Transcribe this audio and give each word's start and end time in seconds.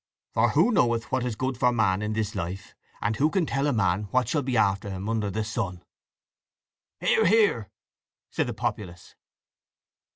'For 0.33 0.49
who 0.49 0.71
knoweth 0.71 1.11
what 1.11 1.23
is 1.23 1.35
good 1.35 1.59
for 1.59 1.71
man 1.71 2.01
in 2.01 2.13
this 2.13 2.33
life?—and 2.33 3.17
who 3.17 3.29
can 3.29 3.45
tell 3.45 3.67
a 3.67 3.71
man 3.71 4.05
what 4.05 4.27
shall 4.27 4.41
be 4.41 4.57
after 4.57 4.89
him 4.89 5.07
under 5.07 5.29
the 5.29 5.43
sun?'" 5.43 5.83
"Hear, 6.99 7.23
hear," 7.27 7.69
said 8.31 8.47
the 8.47 8.53
populace. 8.55 9.13